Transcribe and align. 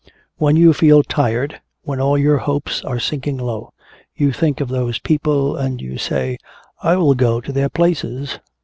When 0.37 0.55
you 0.55 0.73
feel 0.73 1.03
tired, 1.03 1.61
when 1.83 2.01
all 2.01 2.17
your 2.17 2.37
hopes 2.39 2.83
are 2.83 2.99
sinking 2.99 3.37
low, 3.37 3.71
you 4.15 4.31
think 4.33 4.59
of 4.59 4.67
those 4.67 4.97
people 4.97 5.55
and 5.55 5.79
you 5.79 5.99
say, 5.99 6.39
'I 6.81 6.95
will 6.95 7.13
go 7.13 7.39
to 7.39 7.51
their 7.53 7.69
places.' 7.69 8.39